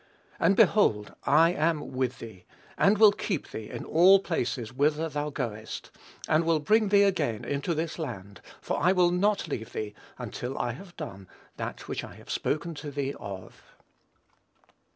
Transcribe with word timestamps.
And, 0.39 0.55
behold, 0.55 1.13
I 1.25 1.51
am 1.53 1.91
with 1.91 2.17
thee, 2.17 2.45
and 2.75 2.97
will 2.97 3.11
keep 3.11 3.51
thee 3.51 3.69
in 3.69 3.85
all 3.85 4.17
places 4.19 4.73
whither 4.73 5.07
thou 5.07 5.29
goest, 5.29 5.91
and 6.27 6.43
will 6.43 6.59
bring 6.59 6.89
thee 6.89 7.03
again 7.03 7.45
into 7.45 7.75
this 7.75 7.99
land; 7.99 8.41
for 8.61 8.81
I 8.81 8.93
will 8.93 9.11
not 9.11 9.47
leave 9.47 9.73
thee, 9.73 9.93
until 10.17 10.57
I 10.57 10.71
have 10.71 10.97
done 10.97 11.27
that 11.57 11.87
which 11.87 12.03
I 12.03 12.15
have 12.15 12.31
spoken 12.31 12.73
to 12.81 12.89
thee 12.89 13.13
of." 13.19 13.61